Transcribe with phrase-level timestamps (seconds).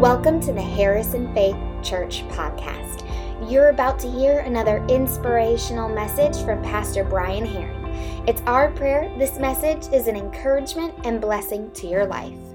[0.00, 3.02] Welcome to the Harrison Faith Church podcast.
[3.50, 7.86] You're about to hear another inspirational message from Pastor Brian Herring.
[8.28, 12.45] It's our prayer this message is an encouragement and blessing to your life.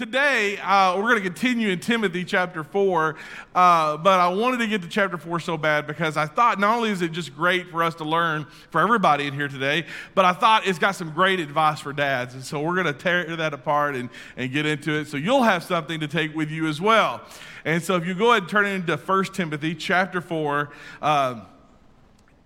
[0.00, 3.16] Today, uh, we're going to continue in Timothy chapter 4,
[3.54, 6.74] uh, but I wanted to get to chapter 4 so bad because I thought not
[6.74, 10.24] only is it just great for us to learn for everybody in here today, but
[10.24, 12.32] I thought it's got some great advice for dads.
[12.32, 14.08] And so we're going to tear that apart and,
[14.38, 17.20] and get into it so you'll have something to take with you as well.
[17.66, 20.70] And so if you go ahead and turn it into 1 Timothy chapter 4,
[21.02, 21.42] um,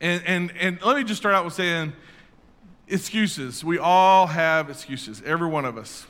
[0.01, 1.93] and, and, and let me just start out with saying
[2.89, 3.63] excuses.
[3.63, 6.09] We all have excuses, every one of us.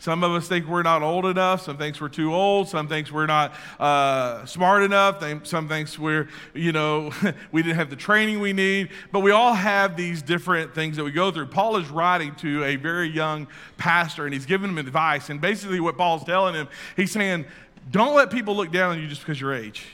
[0.00, 1.60] Some of us think we're not old enough.
[1.60, 2.68] Some thinks we're too old.
[2.68, 5.22] Some thinks we're not uh, smart enough.
[5.46, 7.12] Some thinks we're, you know,
[7.52, 8.88] we didn't have the training we need.
[9.12, 11.48] But we all have these different things that we go through.
[11.48, 15.28] Paul is writing to a very young pastor, and he's giving him advice.
[15.28, 17.44] And basically, what Paul's telling him, he's saying,
[17.90, 19.86] don't let people look down on you just because you're age.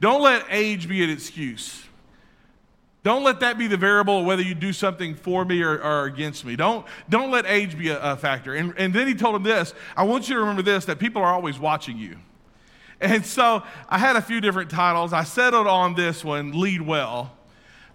[0.00, 1.84] Don't let age be an excuse.
[3.04, 6.04] Don't let that be the variable of whether you do something for me or, or
[6.04, 6.54] against me.
[6.54, 8.54] Don't, don't let age be a, a factor.
[8.54, 11.20] And, and then he told him this I want you to remember this that people
[11.22, 12.16] are always watching you.
[13.00, 15.12] And so I had a few different titles.
[15.12, 17.32] I settled on this one, Lead Well.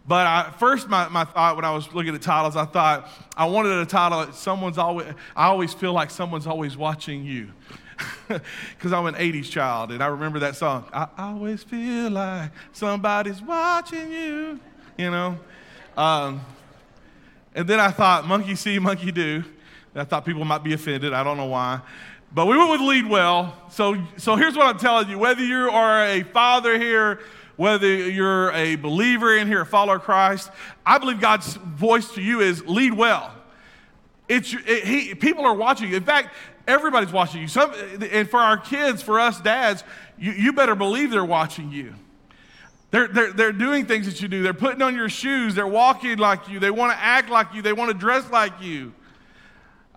[0.05, 3.45] But I, first, my, my thought when I was looking at titles, I thought I
[3.45, 7.53] wanted a title, that someone's always, I always feel like someone's always watching you.
[8.27, 10.85] Because I'm an 80s child, and I remember that song.
[10.91, 14.59] I always feel like somebody's watching you
[14.97, 15.37] you know?
[15.95, 16.41] Um,
[17.55, 19.43] and then I thought, monkey see, monkey do.
[19.95, 21.13] I thought people might be offended.
[21.13, 21.81] I don't know why.
[22.31, 23.57] But we went with lead well.
[23.71, 27.19] So, so here's what I'm telling you whether you are a father here,
[27.55, 30.51] whether you're a believer in here, a follower of Christ,
[30.85, 33.33] I believe God's voice to you is lead well.
[34.29, 35.95] It's, it, he, people are watching you.
[35.95, 36.35] In fact,
[36.67, 37.47] everybody's watching you.
[37.47, 37.73] Some,
[38.11, 39.83] and for our kids, for us dads,
[40.19, 41.93] you, you better believe they're watching you.
[42.97, 44.41] They're, they're, they're doing things that you do.
[44.41, 45.53] They're putting on your shoes.
[45.53, 46.59] They're walking like you.
[46.59, 47.61] They want to act like you.
[47.61, 48.91] They want to dress like you.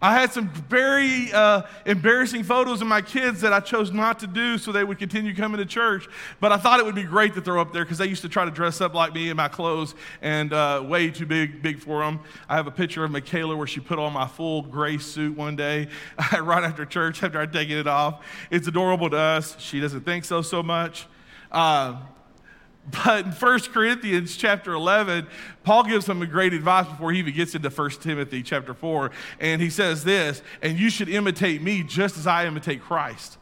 [0.02, 4.26] I had some very uh, embarrassing photos of my kids that I chose not to
[4.26, 6.08] do so they would continue coming to church.
[6.40, 8.28] But I thought it would be great to throw up there because they used to
[8.28, 11.78] try to dress up like me in my clothes and uh, way too big, big
[11.78, 12.20] for them.
[12.50, 15.56] I have a picture of Michaela where she put on my full gray suit one
[15.56, 15.88] day
[16.38, 18.26] right after church after I'd taken it off.
[18.50, 19.56] It's adorable to us.
[19.58, 21.06] She doesn't think so so much.
[21.50, 21.96] Uh,
[22.86, 25.26] but in 1 Corinthians chapter 11,
[25.64, 29.10] Paul gives them a great advice before he even gets into 1 Timothy chapter 4.
[29.38, 33.36] And he says this, and you should imitate me just as I imitate Christ.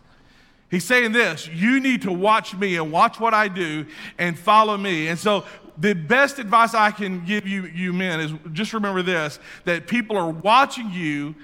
[0.70, 3.86] He's saying this you need to watch me and watch what I do
[4.18, 5.08] and follow me.
[5.08, 5.44] And so,
[5.78, 10.16] the best advice I can give you, you men, is just remember this that people
[10.16, 11.34] are watching you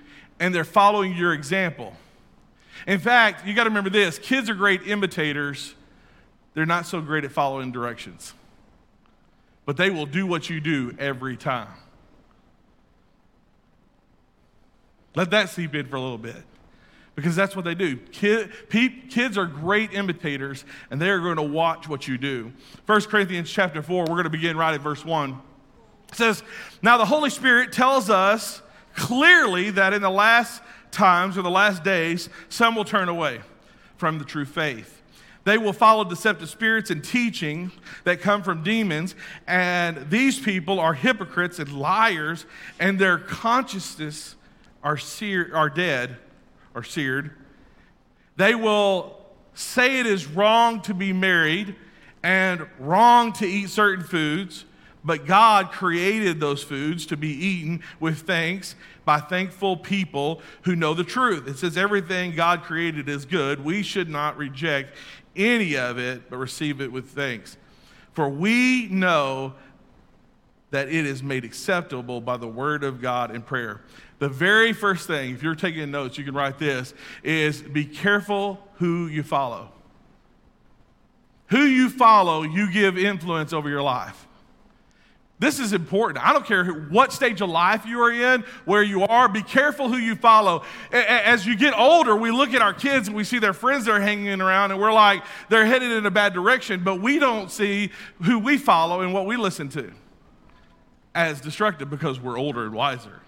[0.41, 1.95] and they're following your example.
[2.87, 5.75] In fact, you got to remember this kids are great imitators
[6.55, 8.33] they're not so great at following directions.
[9.67, 11.69] But they will do what you do every time.
[15.17, 16.43] Let that seep in for a little bit.
[17.15, 17.97] Because that's what they do.
[17.97, 22.53] Kid, pe- kids are great imitators, and they are going to watch what you do.
[22.87, 25.41] 1 Corinthians chapter 4, we're going to begin right at verse 1.
[26.11, 26.43] It says,
[26.83, 28.63] Now the Holy Spirit tells us
[28.97, 30.61] clearly that in the last
[30.91, 33.41] times or the last days, some will turn away
[33.97, 35.03] from the true faith
[35.45, 37.71] they will follow deceptive spirits and teaching
[38.05, 39.15] that come from demons.
[39.47, 42.47] And these people are hypocrites and liars,
[42.81, 44.37] and their consciousness
[44.83, 46.17] are, seared, are dead
[46.75, 47.31] or seared.
[48.37, 49.21] They will
[49.55, 51.77] say it is wrong to be married
[52.23, 54.65] and wrong to eat certain foods,
[55.05, 60.95] but God created those foods to be eaten with thanks by thankful people who know
[60.95, 61.47] the truth.
[61.47, 63.63] It says everything God created is good.
[63.63, 64.95] We should not reject
[65.37, 67.59] any of it, but receive it with thanks.
[68.13, 69.55] For we know
[70.71, 73.83] that it is made acceptable by the word of God in prayer.
[74.19, 78.59] The very first thing, if you're taking notes, you can write this, is be careful
[78.77, 79.71] who you follow.
[81.49, 84.27] Who you follow, you give influence over your life.
[85.41, 86.25] This is important.
[86.25, 89.89] I don't care what stage of life you are in, where you are, be careful
[89.89, 90.63] who you follow.
[90.93, 93.93] As you get older, we look at our kids and we see their friends that
[93.93, 97.51] are hanging around, and we're like, they're headed in a bad direction, but we don't
[97.51, 97.91] see
[98.23, 99.93] who we follow and what we listen to
[101.17, 103.21] as destructive because we're older and wiser.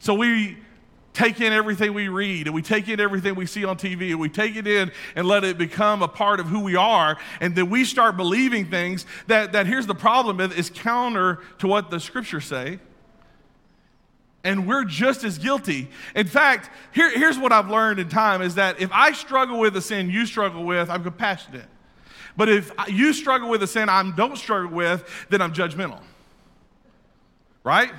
[0.00, 0.58] So we
[1.12, 4.20] take in everything we read and we take in everything we see on TV and
[4.20, 7.18] we take it in and let it become a part of who we are.
[7.40, 11.90] And then we start believing things that, that here's the problem is counter to what
[11.90, 12.78] the scriptures say.
[14.42, 15.88] and we're just as guilty.
[16.14, 19.76] In fact, here, here's what I've learned in time is that if I struggle with
[19.76, 21.66] a sin you struggle with, I'm compassionate.
[22.36, 26.00] But if you struggle with a sin I don't struggle with, then I'm judgmental.
[27.64, 27.90] Right?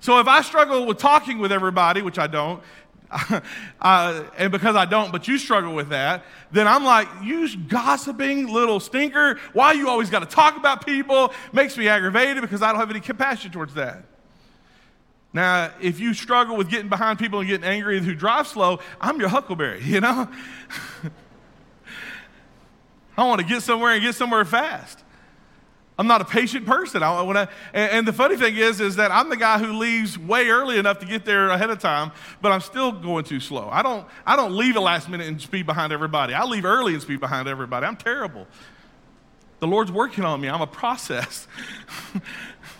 [0.00, 2.62] So if I struggle with talking with everybody, which I don't,
[3.80, 8.48] uh, and because I don't, but you struggle with that, then I'm like, you gossiping
[8.48, 9.38] little stinker.
[9.52, 11.32] Why you always got to talk about people?
[11.52, 14.04] Makes me aggravated because I don't have any compassion towards that.
[15.32, 19.20] Now, if you struggle with getting behind people and getting angry who drive slow, I'm
[19.20, 20.28] your huckleberry, you know?
[23.16, 25.02] I want to get somewhere and get somewhere fast.
[25.98, 27.02] I'm not a patient person.
[27.02, 30.16] I, when I, and, the funny thing is, is that I'm the guy who leaves
[30.16, 33.68] way early enough to get there ahead of time, but I'm still going too slow.
[33.68, 36.34] I don't, I don't leave a last minute and speed behind everybody.
[36.34, 37.84] I leave early and speed behind everybody.
[37.84, 38.46] I'm terrible.
[39.58, 40.48] The Lord's working on me.
[40.48, 41.48] I'm a process.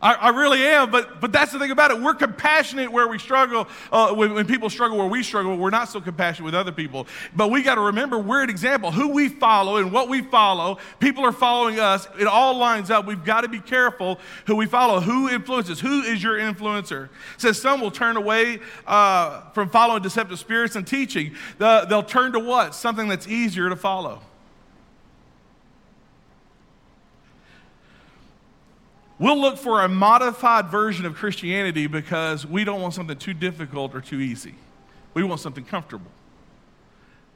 [0.00, 2.00] I, I, really am, but, but that's the thing about it.
[2.00, 3.66] We're compassionate where we struggle.
[3.90, 7.08] Uh, when, when, people struggle where we struggle, we're not so compassionate with other people.
[7.34, 8.92] But we got to remember we're an example.
[8.92, 12.06] Who we follow and what we follow, people are following us.
[12.18, 13.06] It all lines up.
[13.06, 15.00] We've got to be careful who we follow.
[15.00, 15.80] Who influences?
[15.80, 17.06] Who is your influencer?
[17.06, 21.34] It says some will turn away uh, from following deceptive spirits and teaching.
[21.58, 22.76] The, they'll turn to what?
[22.76, 24.22] Something that's easier to follow.
[29.18, 33.94] We'll look for a modified version of Christianity because we don't want something too difficult
[33.94, 34.54] or too easy.
[35.14, 36.10] We want something comfortable.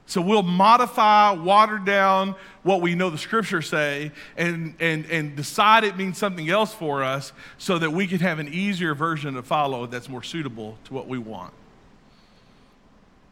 [0.06, 5.84] So we'll modify, water down what we know the scriptures say, and, and, and decide
[5.84, 9.42] it means something else for us so that we can have an easier version to
[9.42, 11.52] follow that's more suitable to what we want.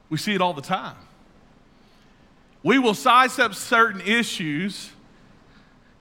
[0.08, 0.96] We see it all the time.
[2.62, 4.90] We will size up certain issues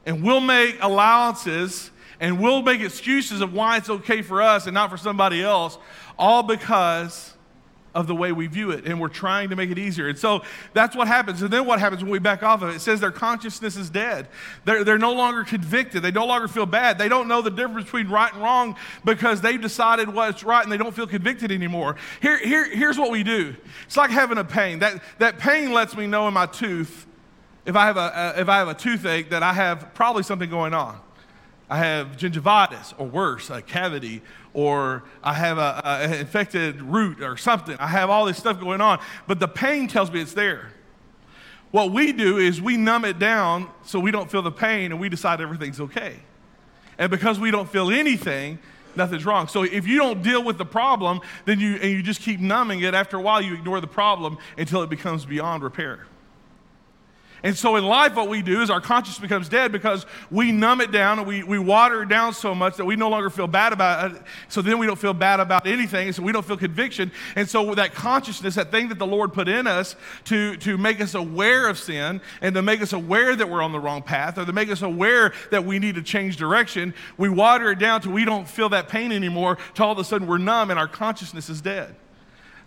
[0.06, 4.74] and we'll make allowances and we'll make excuses of why it's okay for us and
[4.74, 5.78] not for somebody else,
[6.18, 7.34] all because
[7.96, 10.08] of the way we view it, and we're trying to make it easier.
[10.08, 10.44] And so
[10.74, 11.42] that's what happens.
[11.42, 12.76] And then what happens when we back off of it?
[12.76, 14.28] It says their consciousness is dead.
[14.66, 16.04] They're, they're no longer convicted.
[16.04, 17.00] They no longer feel bad.
[17.00, 20.72] They don't know the difference between right and wrong because they've decided what's right and
[20.72, 21.96] they don't feel convicted anymore.
[22.22, 23.56] Here, here, here's what we do
[23.86, 24.80] it's like having a pain.
[24.80, 27.08] That, that pain lets me know in my tooth,
[27.66, 30.74] if I, have a, if I have a toothache, that I have probably something going
[30.74, 31.00] on.
[31.70, 34.22] I have gingivitis or worse, a cavity,
[34.54, 37.78] or I have an infected root or something.
[37.80, 40.72] I have all this stuff going on, but the pain tells me it's there.
[41.72, 45.00] What we do is we numb it down so we don't feel the pain and
[45.00, 46.16] we decide everything's okay.
[46.98, 48.58] And because we don't feel anything,
[48.96, 49.48] nothing's wrong.
[49.48, 52.82] So if you don't deal with the problem, then you and you just keep numbing
[52.82, 56.08] it, after a while you ignore the problem until it becomes beyond repair.
[57.44, 60.82] And so in life, what we do is our conscience becomes dead because we numb
[60.82, 63.48] it down and we, we water it down so much that we no longer feel
[63.48, 64.22] bad about it.
[64.50, 66.08] So then we don't feel bad about anything.
[66.08, 67.12] And so we don't feel conviction.
[67.36, 69.96] And so that consciousness, that thing that the Lord put in us
[70.26, 73.72] to, to make us aware of sin and to make us aware that we're on
[73.72, 77.30] the wrong path or to make us aware that we need to change direction, we
[77.30, 80.28] water it down till we don't feel that pain anymore, till all of a sudden
[80.28, 81.96] we're numb and our consciousness is dead.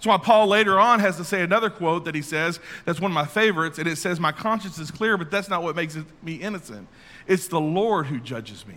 [0.02, 3.12] That's why Paul later on has to say another quote that he says that's one
[3.12, 5.96] of my favorites, and it says, My conscience is clear, but that's not what makes
[6.24, 6.88] me innocent.
[7.28, 8.74] It's the Lord who judges me.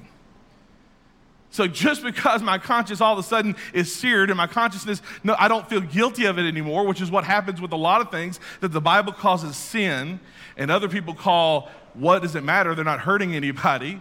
[1.49, 5.35] So just because my conscience all of a sudden is seared and my consciousness, no,
[5.39, 8.11] I don't feel guilty of it anymore, which is what happens with a lot of
[8.11, 10.19] things that the Bible calls sin
[10.57, 12.75] and other people call what does it matter?
[12.75, 13.99] They're not hurting anybody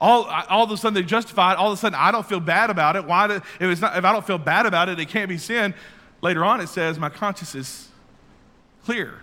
[0.00, 1.58] all, all of a sudden they justify it.
[1.58, 3.04] All of a sudden I don't feel bad about it.
[3.04, 3.26] Why?
[3.26, 5.74] Do, if, it's not, if I don't feel bad about it, it can't be sin.
[6.22, 7.88] Later on it says my conscience is
[8.84, 9.22] clear.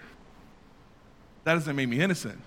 [1.44, 2.39] That doesn't make me innocent.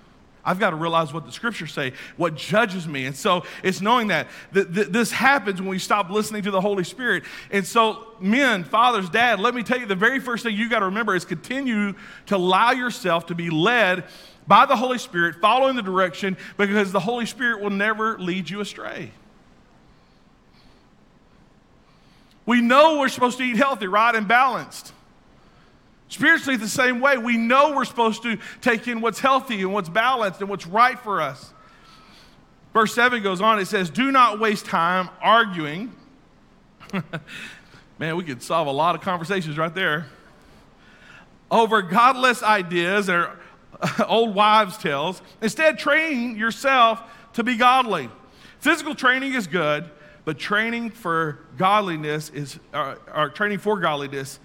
[0.46, 3.06] I've got to realize what the scriptures say, what judges me.
[3.06, 6.60] And so it's knowing that th- th- this happens when we stop listening to the
[6.60, 7.24] Holy Spirit.
[7.50, 10.78] And so, men, fathers, dad, let me tell you the very first thing you got
[10.78, 11.94] to remember is continue
[12.26, 14.04] to allow yourself to be led
[14.46, 18.60] by the Holy Spirit, following the direction, because the Holy Spirit will never lead you
[18.60, 19.10] astray.
[22.44, 24.92] We know we're supposed to eat healthy, right, and balanced.
[26.08, 27.18] Spiritually, the same way.
[27.18, 30.98] We know we're supposed to take in what's healthy and what's balanced and what's right
[30.98, 31.52] for us.
[32.72, 35.92] Verse 7 goes on, it says, Do not waste time arguing.
[37.98, 40.06] Man, we could solve a lot of conversations right there.
[41.50, 43.38] Over godless ideas or
[44.06, 45.22] old wives' tales.
[45.42, 47.02] Instead, train yourself
[47.34, 48.08] to be godly.
[48.58, 49.90] Physical training is good,
[50.24, 54.40] but training for godliness is, uh, or training for godliness,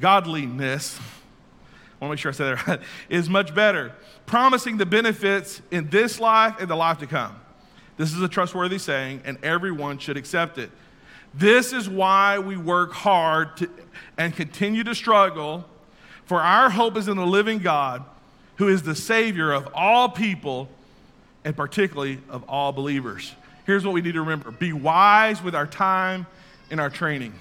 [0.00, 0.98] godliness,
[2.00, 3.92] I want to make sure I say that right, is much better,
[4.26, 7.34] promising the benefits in this life and the life to come.
[7.96, 10.70] This is a trustworthy saying, and everyone should accept it.
[11.34, 13.70] This is why we work hard to,
[14.16, 15.64] and continue to struggle,
[16.24, 18.04] for our hope is in the living God,
[18.58, 20.68] who is the Savior of all people,
[21.44, 23.34] and particularly of all believers.
[23.64, 26.26] Here's what we need to remember be wise with our time
[26.70, 27.32] and our training.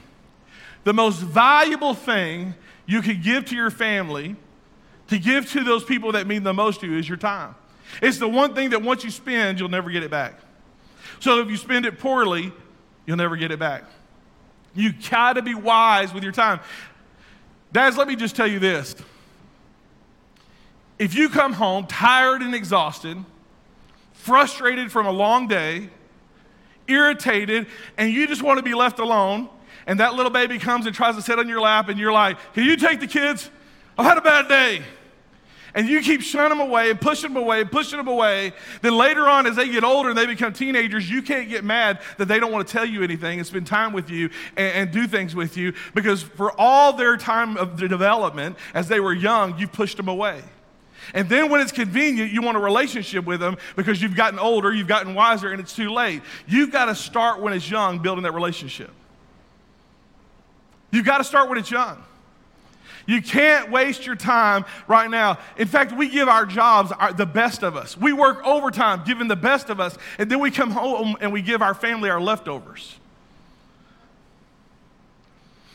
[0.84, 2.54] The most valuable thing
[2.86, 4.36] you can give to your family,
[5.10, 7.56] to give to those people that mean the most to you, is your time.
[8.02, 10.40] It's the one thing that once you spend, you'll never get it back.
[11.20, 12.52] So if you spend it poorly,
[13.06, 13.84] you'll never get it back.
[14.76, 16.60] You gotta be wise with your time.
[17.72, 18.96] Dads, let me just tell you this.
[21.00, 23.18] If you come home tired and exhausted,
[24.14, 25.90] frustrated from a long day,
[26.88, 29.50] irritated, and you just want to be left alone,
[29.86, 32.38] and that little baby comes and tries to sit on your lap, and you're like,
[32.54, 33.50] Can you take the kids?
[33.98, 34.84] I've had a bad day
[35.78, 38.52] and you keep shunning them away and pushing them away pushing them away,
[38.82, 42.00] then later on, as they get older and they become teenagers, you can't get mad
[42.18, 44.92] that they don't want to tell you anything and spend time with you and, and
[44.92, 49.58] do things with you because for all their time of development, as they were young,
[49.60, 50.42] you pushed them away.
[51.14, 54.74] And then when it's convenient, you want a relationship with them because you've gotten older,
[54.74, 56.22] you've gotten wiser, and it's too late.
[56.48, 58.92] You've got to start when it's young building that relationship.
[60.92, 62.04] You've got to start when it's young.
[63.06, 65.40] You can't waste your time right now.
[65.58, 67.98] In fact, we give our jobs our, the best of us.
[67.98, 71.42] We work overtime, giving the best of us, and then we come home and we
[71.42, 72.96] give our family our leftovers.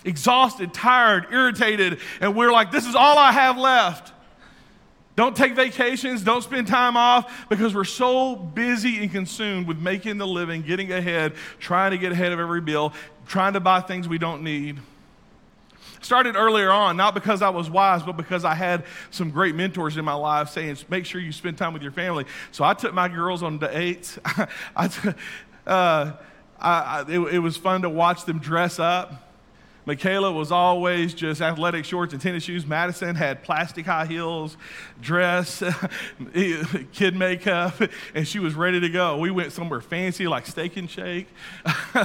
[0.05, 4.13] Exhausted, tired, irritated, and we're like, this is all I have left.
[5.15, 10.17] Don't take vacations, don't spend time off because we're so busy and consumed with making
[10.17, 12.95] the living, getting ahead, trying to get ahead of every bill,
[13.27, 14.79] trying to buy things we don't need.
[16.01, 19.97] Started earlier on, not because I was wise, but because I had some great mentors
[19.99, 22.25] in my life saying, make sure you spend time with your family.
[22.51, 24.19] So I took my girls on dates.
[24.25, 25.15] I,
[25.67, 26.13] uh,
[26.59, 29.32] I, it, it was fun to watch them dress up.
[29.85, 32.65] Michaela was always just athletic shorts and tennis shoes.
[32.65, 34.57] Madison had plastic high heels,
[35.01, 35.63] dress,
[36.93, 37.75] kid makeup,
[38.15, 39.19] and she was ready to go.
[39.19, 41.27] We went somewhere fancy like Steak and Shake,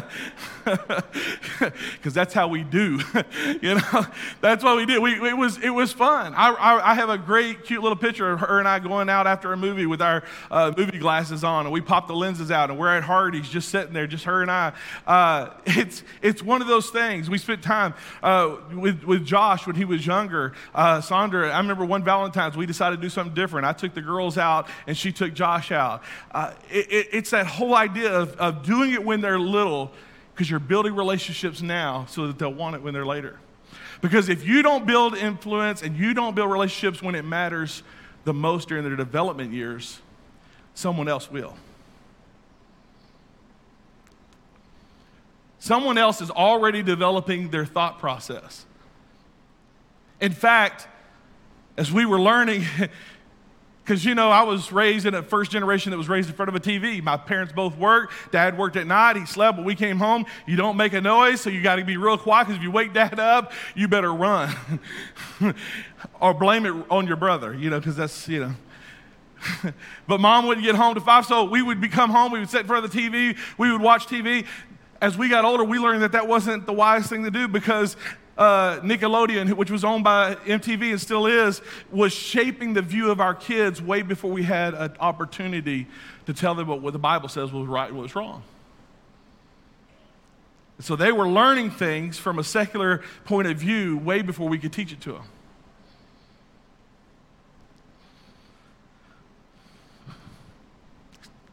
[0.65, 2.99] because that's how we do.
[3.61, 4.05] you know,
[4.41, 4.99] that's what we did.
[5.01, 6.33] We, it was it was fun.
[6.35, 9.27] I, I, I, have a great, cute little picture of her and I going out
[9.27, 12.71] after a movie with our uh, movie glasses on, and we pop the lenses out,
[12.71, 14.73] and we're at Hardee's just sitting there, just her and I.
[15.05, 17.29] Uh, it's it's one of those things.
[17.29, 17.93] We spent time
[18.23, 20.53] uh, with, with Josh when he was younger.
[20.73, 23.65] Uh, Sandra, I remember one Valentine's, we decided to do something different.
[23.67, 26.03] I took the girls out and she took Josh out.
[26.31, 29.91] Uh, it, it, it's that whole idea of, of doing it when they're little
[30.33, 33.39] because you're building relationships now so that they'll want it when they're later.
[34.01, 37.83] Because if you don't build influence and you don't build relationships when it matters
[38.23, 39.99] the most during their development years,
[40.75, 41.55] someone else will.
[45.59, 48.65] Someone else is already developing their thought process.
[50.21, 50.87] In fact,
[51.77, 52.63] as we were learning,
[53.83, 56.49] because you know, I was raised in a first generation that was raised in front
[56.49, 57.01] of a TV.
[57.01, 58.13] My parents both worked.
[58.31, 59.15] Dad worked at night.
[59.15, 59.57] He slept.
[59.57, 62.17] When we came home, you don't make a noise, so you got to be real
[62.17, 64.53] quiet because if you wake dad up, you better run
[66.19, 68.53] or blame it on your brother, you know, because that's, you know.
[70.07, 72.61] but mom wouldn't get home to five, so we would come home, we would sit
[72.61, 74.45] in front of the TV, we would watch TV
[75.01, 77.95] as we got older, we learned that that wasn't the wise thing to do because
[78.37, 81.61] uh, Nickelodeon, which was owned by MTV and still is,
[81.91, 85.87] was shaping the view of our kids way before we had an opportunity
[86.25, 88.43] to tell them what, what the Bible says was right and what was wrong.
[90.79, 94.71] So they were learning things from a secular point of view way before we could
[94.71, 95.23] teach it to them.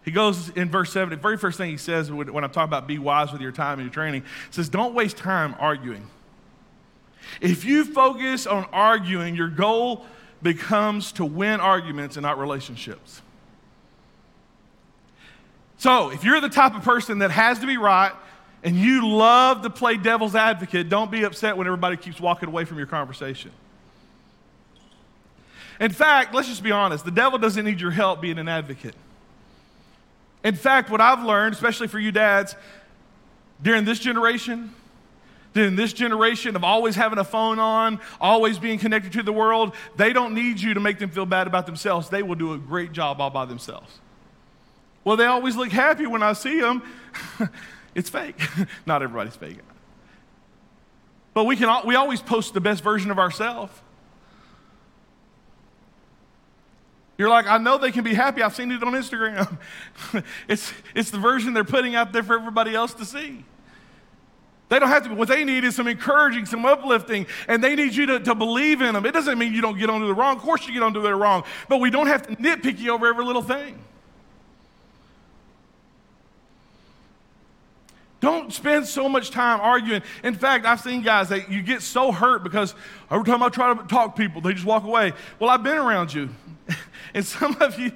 [0.04, 2.86] He goes in verse 7, the very first thing he says when I'm talking about
[2.86, 6.06] be wise with your time and your training, says, Don't waste time arguing.
[7.40, 10.04] If you focus on arguing, your goal
[10.42, 13.22] becomes to win arguments and not relationships.
[15.78, 18.12] So, if you're the type of person that has to be right
[18.62, 22.66] and you love to play devil's advocate, don't be upset when everybody keeps walking away
[22.66, 23.50] from your conversation.
[25.80, 28.94] In fact, let's just be honest the devil doesn't need your help being an advocate.
[30.44, 32.54] In fact, what I've learned, especially for you dads,
[33.62, 34.74] during this generation,
[35.54, 39.74] during this generation of always having a phone on, always being connected to the world,
[39.96, 42.10] they don't need you to make them feel bad about themselves.
[42.10, 43.98] They will do a great job all by themselves.
[45.02, 46.82] Well, they always look happy when I see them.
[47.94, 48.40] it's fake.
[48.86, 49.58] Not everybody's fake.
[51.32, 53.72] But we, can, we always post the best version of ourselves.
[57.16, 58.42] You're like, I know they can be happy.
[58.42, 59.58] I've seen it on Instagram.
[60.48, 63.44] it's, it's the version they're putting out there for everybody else to see.
[64.68, 67.94] They don't have to, what they need is some encouraging, some uplifting, and they need
[67.94, 69.06] you to, to believe in them.
[69.06, 70.36] It doesn't mean you don't get onto the wrong.
[70.36, 73.06] Of course, you get onto the wrong, but we don't have to nitpick you over
[73.06, 73.78] every little thing.
[78.20, 80.02] Don't spend so much time arguing.
[80.22, 82.74] In fact, I've seen guys that you get so hurt because
[83.10, 85.12] every time I try to talk to people, they just walk away.
[85.38, 86.30] Well, I've been around you.
[87.14, 87.92] and some of you,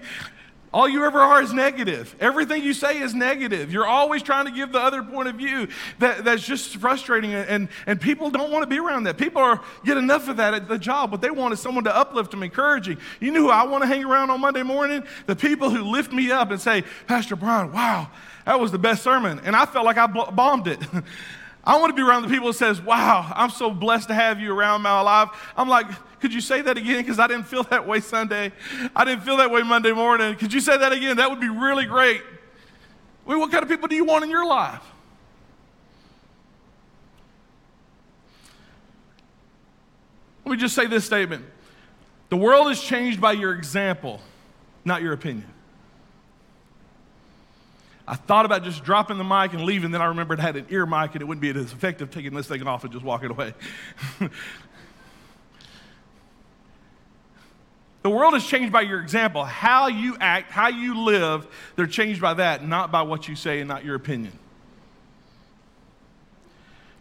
[0.73, 2.15] all you ever are is negative.
[2.21, 3.73] Everything you say is negative.
[3.73, 7.33] You're always trying to give the other point of view that, that's just frustrating.
[7.33, 9.17] And, and people don't want to be around that.
[9.17, 11.11] People are, get enough of that at the job.
[11.11, 12.99] What they want is someone to uplift them, encouraging.
[13.19, 15.05] You know who I want to hang around on Monday morning?
[15.27, 18.11] The people who lift me up and say, Pastor Brian, wow,
[18.45, 19.41] that was the best sermon.
[19.45, 20.81] And I felt like I bombed it.
[21.65, 24.41] I want to be around the people that says, wow, I'm so blessed to have
[24.41, 25.29] you around my life.
[25.57, 25.87] I'm like,
[26.21, 26.99] could you say that again?
[26.99, 28.53] Because I didn't feel that way Sunday.
[28.97, 30.35] I didn't feel that way Monday morning.
[30.37, 31.17] Could you say that again?
[31.19, 32.23] That would be really great.
[33.25, 34.83] Well, what kind of people do you want in your life?
[40.45, 41.45] Let me just say this statement
[42.31, 44.21] The world is changed by your example,
[44.85, 45.53] not your opinion.
[48.09, 50.67] I thought about just dropping the mic and leaving, then I remembered I had an
[50.71, 53.31] ear mic and it wouldn't be as effective taking this thing off and just walking
[53.31, 53.53] away.
[58.03, 59.45] the world is changed by your example.
[59.45, 61.47] How you act, how you live,
[61.77, 64.33] they're changed by that, not by what you say and not your opinion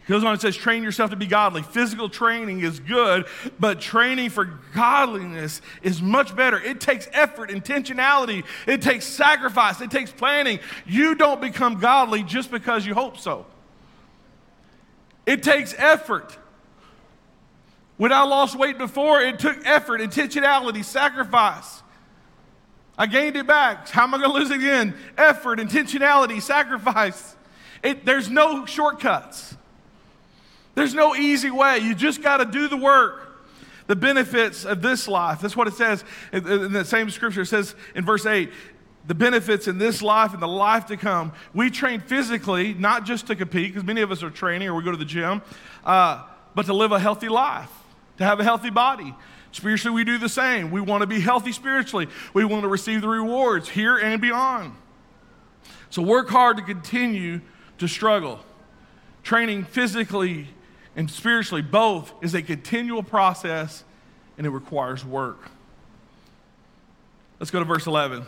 [0.08, 1.62] goes on and says, train yourself to be godly.
[1.62, 3.26] Physical training is good,
[3.60, 6.58] but training for godliness is much better.
[6.58, 10.60] It takes effort, intentionality, it takes sacrifice, it takes planning.
[10.86, 13.46] You don't become godly just because you hope so.
[15.26, 16.36] It takes effort.
[17.98, 21.82] When I lost weight before, it took effort, intentionality, sacrifice.
[22.96, 23.88] I gained it back.
[23.88, 24.94] How am I going to lose it again?
[25.18, 27.36] Effort, intentionality, sacrifice.
[27.82, 29.56] It, there's no shortcuts.
[30.78, 31.78] There's no easy way.
[31.78, 33.24] You just got to do the work.
[33.88, 35.40] The benefits of this life.
[35.40, 37.40] That's what it says in, the same scripture.
[37.40, 38.48] It says in verse 8
[39.08, 41.32] the benefits in this life and the life to come.
[41.52, 44.84] We train physically, not just to compete, because many of us are training or we
[44.84, 45.42] go to the gym,
[45.84, 46.24] uh,
[46.54, 47.70] but to live a healthy life,
[48.18, 49.14] to have a healthy body.
[49.50, 50.70] Spiritually, we do the same.
[50.70, 52.06] We want to be healthy spiritually.
[52.34, 54.74] We want to receive the rewards here and beyond.
[55.90, 57.40] So work hard to continue
[57.78, 58.38] to struggle.
[59.24, 60.48] Training physically
[60.98, 63.84] and spiritually, both is a continual process
[64.36, 65.38] and it requires work.
[67.38, 68.26] Let's go to verse 11.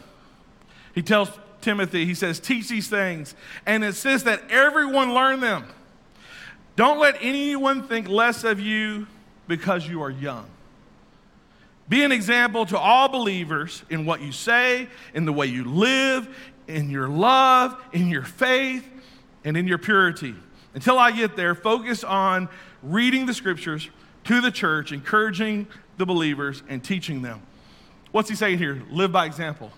[0.94, 1.30] He tells
[1.62, 3.34] Timothy, he says, Teach these things,
[3.66, 5.64] and says that everyone learn them.
[6.76, 9.08] Don't let anyone think less of you
[9.48, 10.46] because you are young.
[11.88, 16.52] Be an example to all believers in what you say, in the way you live,
[16.68, 18.88] in your love, in your faith,
[19.44, 20.36] and in your purity.
[20.74, 22.48] Until I get there, focus on
[22.82, 23.88] reading the scriptures
[24.24, 27.42] to the church, encouraging the believers, and teaching them.
[28.12, 28.82] What's he saying here?
[28.90, 29.72] Live by example.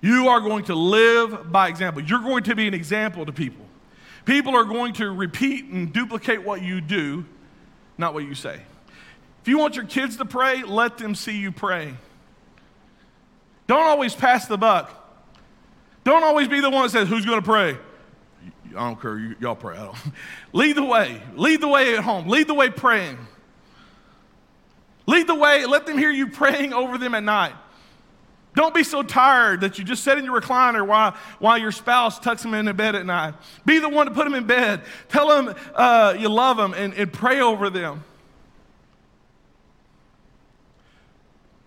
[0.00, 2.02] You are going to live by example.
[2.02, 3.64] You're going to be an example to people.
[4.24, 7.24] People are going to repeat and duplicate what you do,
[7.98, 8.60] not what you say.
[9.42, 11.94] If you want your kids to pray, let them see you pray.
[13.66, 14.98] Don't always pass the buck.
[16.04, 17.76] Don't always be the one that says, Who's going to pray?
[18.76, 19.18] I don't care.
[19.18, 19.76] You, all pray.
[19.76, 19.96] I don't.
[20.52, 21.22] Lead the way.
[21.34, 22.28] Lead the way at home.
[22.28, 23.18] Lead the way praying.
[25.06, 25.66] Lead the way.
[25.66, 27.54] Let them hear you praying over them at night.
[28.54, 32.18] Don't be so tired that you just sit in your recliner while, while your spouse
[32.18, 33.34] tucks them into bed at night.
[33.64, 34.82] Be the one to put them in bed.
[35.08, 38.04] Tell them uh, you love them and, and pray over them.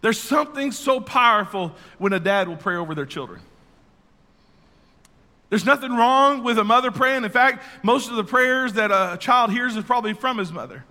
[0.02, 3.42] There's something so powerful when a dad will pray over their children.
[5.56, 7.24] There's nothing wrong with a mother praying.
[7.24, 10.84] In fact, most of the prayers that a child hears is probably from his mother.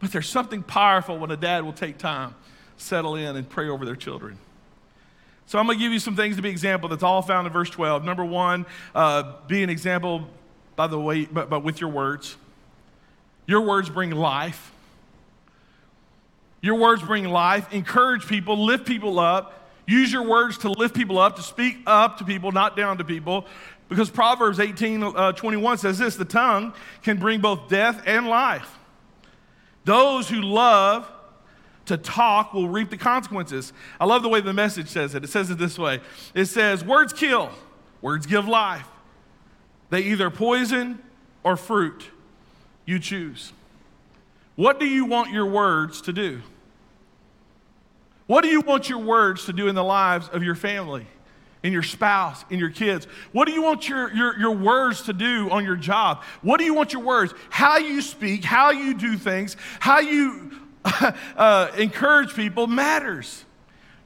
[0.00, 2.34] But there's something powerful when a dad will take time,
[2.76, 4.36] settle in, and pray over their children.
[5.46, 6.90] So I'm going to give you some things to be example.
[6.90, 8.04] That's all found in verse 12.
[8.04, 10.28] Number one, uh, be an example
[10.76, 12.36] by the way, but, but with your words.
[13.46, 14.72] Your words bring life.
[16.60, 17.72] Your words bring life.
[17.72, 19.61] Encourage people, lift people up.
[19.92, 23.04] Use your words to lift people up, to speak up to people, not down to
[23.04, 23.46] people.
[23.90, 28.78] Because Proverbs 18 uh, 21 says this the tongue can bring both death and life.
[29.84, 31.10] Those who love
[31.84, 33.74] to talk will reap the consequences.
[34.00, 35.24] I love the way the message says it.
[35.24, 36.00] It says it this way
[36.34, 37.50] it says, Words kill,
[38.00, 38.88] words give life.
[39.90, 41.02] They either poison
[41.44, 42.08] or fruit.
[42.86, 43.52] You choose.
[44.56, 46.40] What do you want your words to do?
[48.26, 51.06] What do you want your words to do in the lives of your family,
[51.62, 53.06] in your spouse, in your kids?
[53.32, 56.22] What do you want your, your, your words to do on your job?
[56.40, 57.34] What do you want your words?
[57.50, 60.52] How you speak, how you do things, how you
[61.36, 63.44] uh, encourage people matters.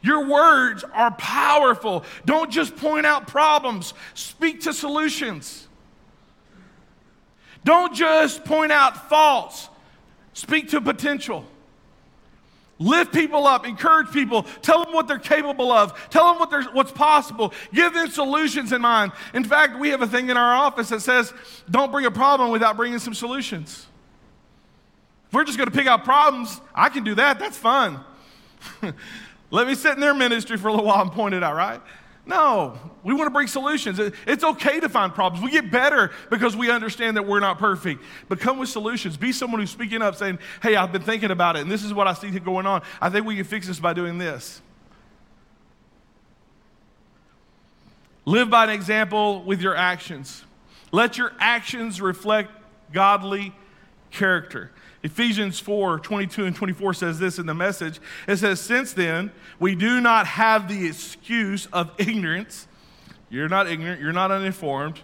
[0.03, 2.05] Your words are powerful.
[2.25, 5.67] Don't just point out problems, speak to solutions.
[7.65, 9.69] Don't just point out faults,
[10.33, 11.45] speak to potential.
[12.79, 16.93] Lift people up, encourage people, tell them what they're capable of, tell them what what's
[16.93, 19.13] possible, give them solutions in mind.
[19.33, 21.33] In fact, we have a thing in our office that says,
[21.71, 23.87] don't bring a problem without bringing some solutions.
[25.29, 27.39] If we're just going to pick out problems, I can do that.
[27.39, 28.01] That's fun.
[29.51, 31.81] Let me sit in their ministry for a little while and point it out, right?
[32.29, 34.01] No, we want to bring solutions.
[34.27, 35.45] It's okay to find problems.
[35.45, 38.03] We get better because we understand that we're not perfect.
[38.29, 39.17] But come with solutions.
[39.17, 41.95] Be someone who's speaking up saying, hey, I've been thinking about it, and this is
[41.95, 42.83] what I see going on.
[43.01, 44.61] I think we can fix this by doing this.
[48.25, 50.43] Live by an example with your actions.
[50.91, 52.51] Let your actions reflect
[52.93, 53.55] godly
[54.11, 54.73] character.
[55.07, 58.01] Ephesians 4 22 and 24 says this in the message.
[58.27, 62.67] It says, Since then, we do not have the excuse of ignorance.
[63.31, 64.99] You're not ignorant, you're not uninformed.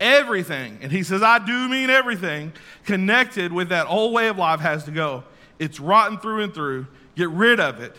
[0.00, 2.52] Everything, and he says, I do mean everything,
[2.84, 5.22] connected with that old way of life has to go.
[5.60, 6.88] It's rotten through and through.
[7.14, 7.94] Get rid of it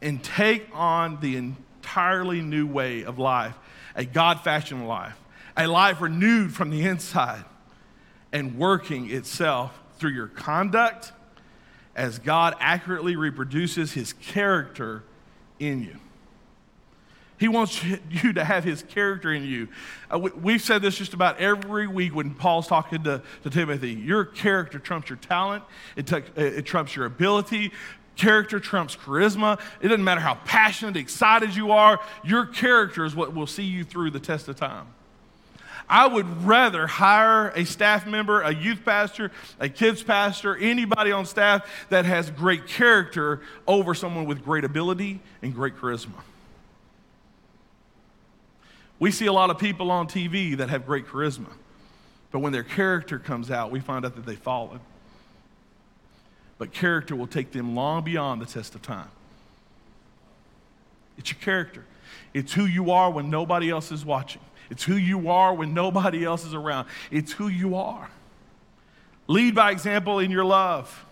[0.00, 3.54] and take on the entirely new way of life,
[3.94, 5.16] a God fashioned life,
[5.56, 7.44] a life renewed from the inside
[8.32, 11.12] and working itself through your conduct
[11.94, 15.04] as God accurately reproduces his character
[15.60, 15.96] in you.
[17.38, 19.68] He wants you to have his character in you.
[20.12, 23.92] Uh, we, have said this just about every week when Paul's talking to, to Timothy.
[23.92, 25.62] Your character trumps your talent,
[25.94, 27.72] it, t- it trumps your ability.
[28.14, 29.58] Character trumps charisma.
[29.80, 33.84] It doesn't matter how passionate, excited you are, your character is what will see you
[33.84, 34.88] through the test of time.
[35.88, 41.26] I would rather hire a staff member, a youth pastor, a kids pastor, anybody on
[41.26, 46.22] staff that has great character over someone with great ability and great charisma.
[48.98, 51.50] We see a lot of people on TV that have great charisma,
[52.30, 54.78] but when their character comes out, we find out that they've fallen.
[56.56, 59.08] But character will take them long beyond the test of time.
[61.18, 61.84] It's your character,
[62.32, 64.42] it's who you are when nobody else is watching.
[64.72, 66.88] It's who you are when nobody else is around.
[67.10, 68.08] It's who you are.
[69.26, 71.04] Lead by example in your love.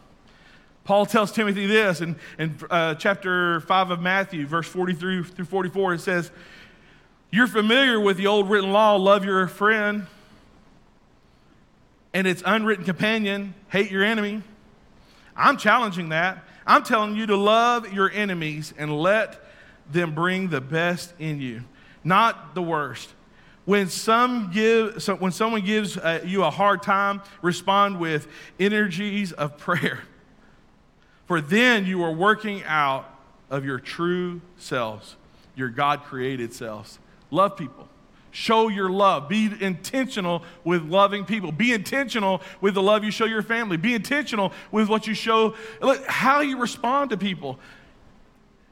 [0.84, 5.92] Paul tells Timothy this in, in uh, chapter 5 of Matthew, verse 43 through 44.
[5.92, 6.30] It says,
[7.30, 10.06] You're familiar with the old written law love your friend
[12.14, 14.42] and its unwritten companion, hate your enemy.
[15.36, 16.44] I'm challenging that.
[16.66, 19.38] I'm telling you to love your enemies and let
[19.92, 21.64] them bring the best in you,
[22.02, 23.10] not the worst.
[23.70, 28.26] When, some give, so when someone gives uh, you a hard time, respond with
[28.58, 30.00] energies of prayer.
[31.26, 33.08] For then you are working out
[33.48, 35.14] of your true selves,
[35.54, 36.98] your God created selves.
[37.30, 37.86] Love people.
[38.32, 39.28] Show your love.
[39.28, 41.52] Be intentional with loving people.
[41.52, 43.76] Be intentional with the love you show your family.
[43.76, 47.60] Be intentional with what you show, look, how you respond to people.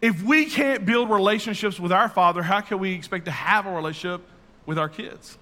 [0.03, 3.73] If we can't build relationships with our Father, how can we expect to have a
[3.73, 4.23] relationship
[4.69, 5.39] with our kids.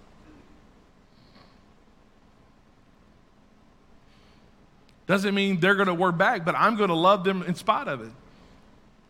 [5.09, 7.89] Doesn't mean they're going to work back, but I'm going to love them in spite
[7.89, 8.13] of it.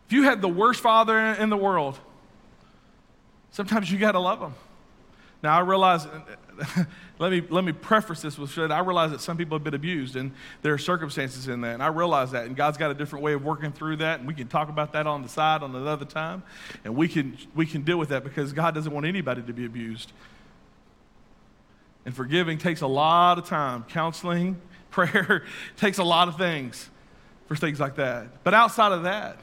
[0.07, 1.99] If you had the worst father in the world,
[3.51, 4.55] sometimes you got to love them.
[5.43, 6.07] Now, I realize,
[7.19, 10.15] let me, let me preface this with I realize that some people have been abused
[10.15, 11.75] and there are circumstances in that.
[11.75, 12.45] And I realize that.
[12.45, 14.19] And God's got a different way of working through that.
[14.19, 16.43] And we can talk about that on the side on another time.
[16.83, 19.65] And we can, we can deal with that because God doesn't want anybody to be
[19.65, 20.11] abused.
[22.05, 23.83] And forgiving takes a lot of time.
[23.89, 24.59] Counseling,
[24.91, 25.43] prayer
[25.75, 26.89] takes a lot of things
[27.47, 28.43] for things like that.
[28.43, 29.37] But outside of that,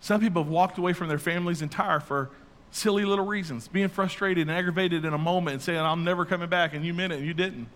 [0.00, 2.30] some people have walked away from their families entire for
[2.72, 6.48] silly little reasons, being frustrated and aggravated in a moment and saying, I'm never coming
[6.48, 7.68] back, and you meant it and you didn't.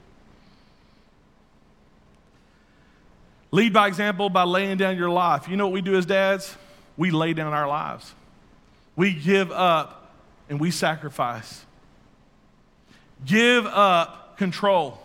[3.52, 5.48] Lead by example by laying down your life.
[5.48, 6.56] You know what we do as dads?
[6.96, 8.12] We lay down our lives.
[8.96, 10.10] We give up
[10.48, 11.64] and we sacrifice.
[13.24, 14.98] Give up control.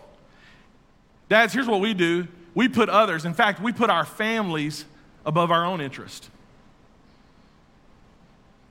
[1.28, 4.84] Dads, here's what we do we put others, in fact, we put our families
[5.24, 6.28] above our own interest.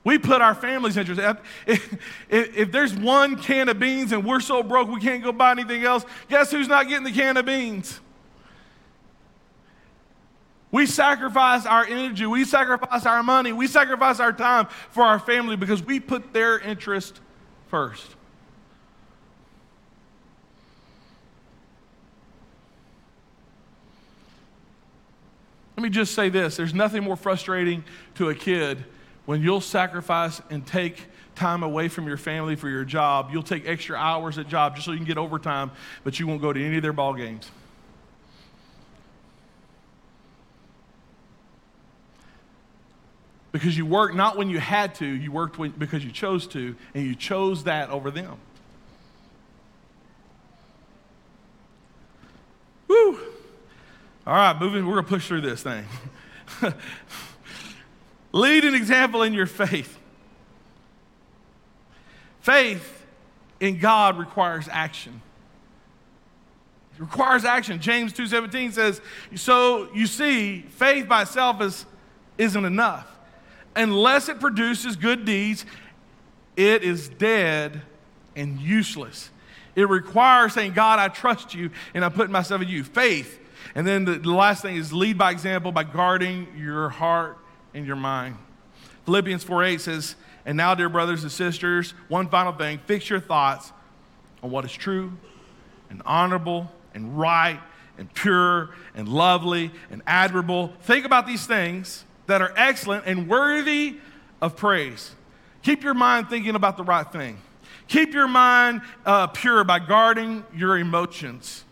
[0.04, 1.20] We put our family's interest.
[1.66, 5.30] If, if, if, there's one can of beans and we're so broke we can't go
[5.30, 8.00] buy anything else, guess who's not getting the can of beans?
[10.72, 15.54] We sacrifice our energy, we sacrifice our money, we sacrifice our time for our family
[15.54, 17.20] because we put their interest
[17.68, 18.16] first.
[25.76, 27.84] Let me just say this there's nothing more frustrating
[28.14, 28.84] to a kid
[29.24, 33.30] when you'll sacrifice and take time away from your family for your job.
[33.32, 35.70] You'll take extra hours at job just so you can get overtime,
[36.04, 37.50] but you won't go to any of their ball games.
[43.50, 46.74] Because you worked not when you had to, you worked when, because you chose to,
[46.94, 48.36] and you chose that over them.
[52.88, 53.18] Woo!
[54.26, 55.84] All right, moving, we're going to push through this thing.
[58.32, 59.98] Lead an example in your faith.
[62.40, 63.06] Faith
[63.60, 65.22] in God requires action.
[66.96, 67.80] It requires action.
[67.80, 69.00] James 2:17 says,
[69.36, 71.86] "So you see, faith by itself is
[72.38, 73.06] isn't enough
[73.76, 75.64] unless it produces good deeds,
[76.56, 77.82] it is dead
[78.36, 79.30] and useless.
[79.74, 82.84] It requires saying, God, I trust you and I'm putting myself in you.
[82.84, 83.38] Faith.
[83.74, 87.38] And then the, the last thing is lead by example by guarding your heart
[87.74, 88.36] and your mind.
[89.04, 93.20] Philippians 4 8 says, And now, dear brothers and sisters, one final thing fix your
[93.20, 93.72] thoughts
[94.42, 95.12] on what is true
[95.90, 97.60] and honorable and right
[97.98, 100.72] and pure and lovely and admirable.
[100.82, 103.96] Think about these things that are excellent and worthy
[104.40, 105.14] of praise.
[105.62, 107.38] Keep your mind thinking about the right thing.
[107.88, 111.64] Keep your mind uh, pure by guarding your emotions.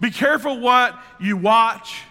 [0.00, 2.02] Be careful what you watch.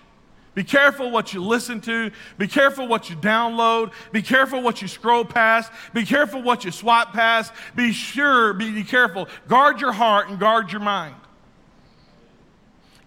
[0.55, 2.11] Be careful what you listen to.
[2.37, 3.91] Be careful what you download.
[4.11, 5.71] Be careful what you scroll past.
[5.93, 7.53] Be careful what you swipe past.
[7.75, 9.27] Be sure, be, be careful.
[9.47, 11.15] Guard your heart and guard your mind.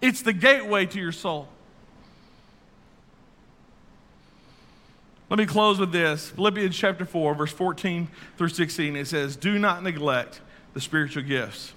[0.01, 1.47] It's the gateway to your soul.
[5.29, 8.07] Let me close with this Philippians chapter 4, verse 14
[8.37, 8.95] through 16.
[8.95, 10.41] It says, Do not neglect
[10.73, 11.73] the spiritual gifts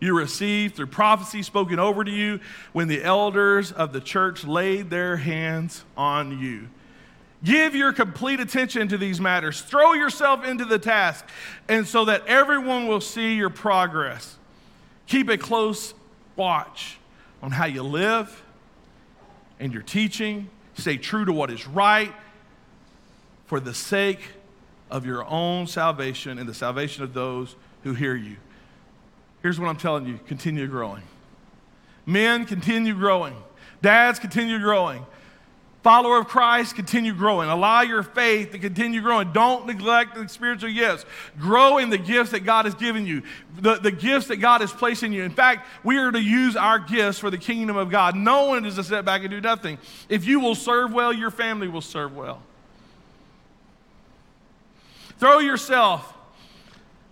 [0.00, 2.40] you received through prophecy spoken over to you
[2.72, 6.68] when the elders of the church laid their hands on you.
[7.44, 9.60] Give your complete attention to these matters.
[9.60, 11.24] Throw yourself into the task,
[11.68, 14.36] and so that everyone will see your progress.
[15.06, 15.94] Keep a close
[16.36, 16.98] watch
[17.42, 18.42] on how you live
[19.60, 20.48] and your teaching.
[20.74, 22.12] Stay true to what is right
[23.46, 24.20] for the sake
[24.90, 28.36] of your own salvation and the salvation of those who hear you.
[29.42, 31.02] Here's what I'm telling you continue growing.
[32.06, 33.36] Men, continue growing.
[33.82, 35.04] Dads, continue growing.
[35.82, 37.48] Follower of Christ, continue growing.
[37.48, 39.32] Allow your faith to continue growing.
[39.32, 41.06] Don't neglect the spiritual gifts.
[41.38, 43.22] Grow in the gifts that God has given you,
[43.60, 45.22] the, the gifts that God has placed in you.
[45.22, 48.16] In fact, we are to use our gifts for the kingdom of God.
[48.16, 49.78] No one is to sit back and do nothing.
[50.08, 52.42] If you will serve well, your family will serve well.
[55.18, 56.12] Throw yourself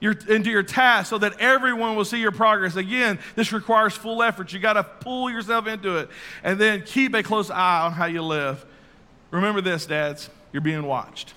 [0.00, 2.76] your, into your task so that everyone will see your progress.
[2.76, 4.52] Again, this requires full effort.
[4.52, 6.10] You got to pull yourself into it.
[6.42, 8.64] And then keep a close eye on how you live.
[9.30, 11.34] Remember this, dads, you're being watched.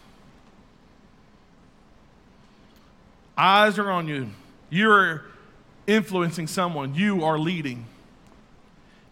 [3.38, 4.30] Eyes are on you.
[4.70, 5.24] You're
[5.88, 7.86] influencing someone, you are leading.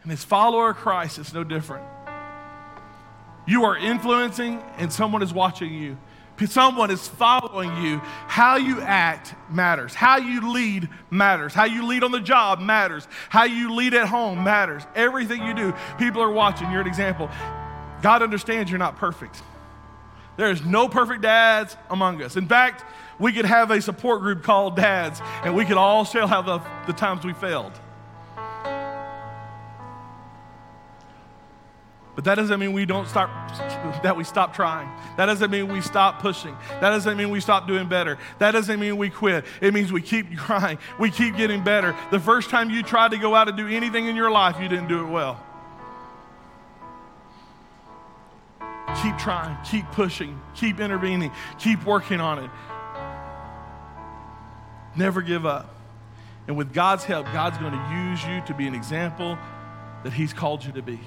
[0.04, 1.86] And as follower of Christ, it's no different.
[3.48, 5.98] You are influencing, and someone is watching you
[6.46, 7.98] someone is following you,
[8.28, 9.96] how you act matters.
[9.96, 11.54] How you lead matters.
[11.54, 13.08] How you lead on the job matters.
[13.30, 14.84] How you lead at home matters.
[14.96, 16.72] Everything you do, people are watching.
[16.72, 17.30] You're an example.
[18.02, 19.42] God understands you're not perfect.
[20.38, 22.36] There is no perfect dads among us.
[22.38, 22.86] In fact,
[23.20, 26.62] we could have a support group called Dads, and we could all share how the,
[26.86, 27.72] the times we failed.
[32.18, 33.30] But that doesn't mean we don't start,
[34.02, 34.90] that we stop trying.
[35.18, 36.58] That doesn't mean we stop pushing.
[36.82, 38.18] That doesn't mean we stop doing better.
[38.40, 39.46] That doesn't mean we quit.
[39.62, 40.80] It means we keep trying.
[41.00, 41.96] We keep getting better.
[42.10, 44.68] The first time you tried to go out and do anything in your life, you
[44.68, 45.40] didn't do it well.
[49.04, 52.50] Keep trying, keep pushing, keep intervening, keep working on it.
[54.96, 55.72] Never give up.
[56.48, 59.38] And with God's help, God's going to use you to be an example
[60.04, 61.00] that He's called you to be.